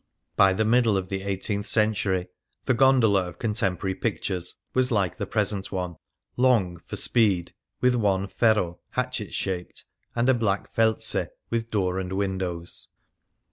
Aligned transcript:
By 0.35 0.53
the 0.53 0.65
middle 0.65 0.97
of 0.97 1.09
the 1.09 1.21
eighteenth 1.21 1.67
century 1.67 2.29
the 2.65 2.73
gondola 2.73 3.27
of 3.27 3.37
contemporary 3.37 3.93
pictures 3.93 4.55
was 4.73 4.91
like 4.91 5.17
the 5.17 5.27
present 5.27 5.71
one— 5.71 5.97
long, 6.47 6.77
for 6.77 6.95
speed, 6.95 7.53
with 7.81 7.93
one 7.93 8.25
ferro 8.27 8.79
hatchet 8.89 9.35
shaped, 9.35 9.85
and 10.15 10.27
a 10.27 10.33
black 10.33 10.73
felze 10.73 11.27
with 11.51 11.69
door 11.69 11.99
and 11.99 12.13
windows. 12.13 12.87